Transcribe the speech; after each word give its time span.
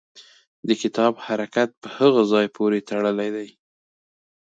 د 0.67 0.69
کتاب 0.81 1.13
حرکت 1.25 1.69
په 1.81 1.87
هغه 1.97 2.21
ځای 2.31 2.45
پورې 2.55 2.85
تړلی 2.89 3.29
دی. 3.35 3.49